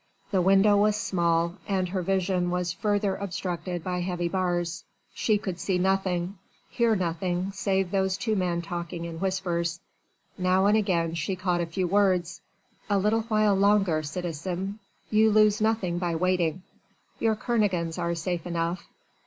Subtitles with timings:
[0.31, 4.83] The window was small and her vision was further obstructed by heavy bars.
[5.13, 6.39] She could see nothing
[6.71, 9.79] hear nothing save those two men talking in whispers.
[10.39, 12.41] Now and again she caught a few words:
[12.89, 14.79] "A little while longer, citizen...
[15.11, 16.63] you lose nothing by waiting.
[17.19, 18.83] Your Kernogans are safe enough.